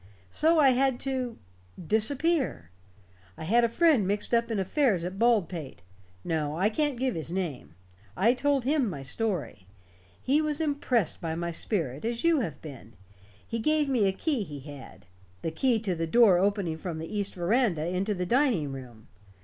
[0.31, 1.37] So I had to
[1.79, 2.71] disappear.
[3.37, 5.83] I had a friend mixed up in affairs at Baldpate.
[6.23, 7.75] No, I can't give his name.
[8.17, 9.67] I told him my story.
[10.19, 12.93] He was impressed by my spirit, as you have been.
[13.47, 15.05] He gave me a key he had
[15.43, 19.07] the key of the door opening from the east veranda into the dining room.